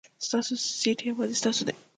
[0.27, 1.73] ستاسو سېټ یوازې ستاسو دی.